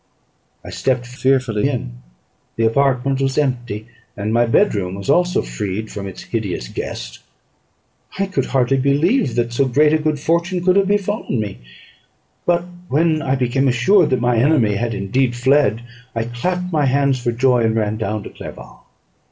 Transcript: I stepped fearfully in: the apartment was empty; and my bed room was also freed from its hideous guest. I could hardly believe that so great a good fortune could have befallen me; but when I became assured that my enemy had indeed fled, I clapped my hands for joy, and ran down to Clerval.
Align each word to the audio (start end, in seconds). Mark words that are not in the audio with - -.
I 0.65 0.71
stepped 0.71 1.05
fearfully 1.05 1.69
in: 1.69 1.99
the 2.55 2.65
apartment 2.65 3.21
was 3.21 3.37
empty; 3.37 3.85
and 4.17 4.33
my 4.33 4.47
bed 4.47 4.73
room 4.73 4.95
was 4.95 5.11
also 5.11 5.43
freed 5.43 5.91
from 5.91 6.07
its 6.07 6.23
hideous 6.23 6.69
guest. 6.69 7.19
I 8.17 8.25
could 8.25 8.47
hardly 8.47 8.77
believe 8.77 9.35
that 9.35 9.53
so 9.53 9.65
great 9.67 9.93
a 9.93 9.99
good 9.99 10.19
fortune 10.19 10.63
could 10.65 10.75
have 10.75 10.87
befallen 10.87 11.39
me; 11.39 11.59
but 12.47 12.63
when 12.87 13.21
I 13.21 13.35
became 13.35 13.67
assured 13.67 14.09
that 14.09 14.21
my 14.21 14.37
enemy 14.37 14.73
had 14.73 14.95
indeed 14.95 15.35
fled, 15.35 15.83
I 16.15 16.23
clapped 16.23 16.73
my 16.73 16.87
hands 16.87 17.21
for 17.21 17.31
joy, 17.31 17.61
and 17.61 17.75
ran 17.75 17.97
down 17.97 18.23
to 18.23 18.31
Clerval. 18.31 18.81